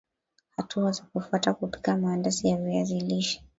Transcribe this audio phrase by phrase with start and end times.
[0.57, 3.43] Hatua za kufuata kupika maandazi ya viazi lishe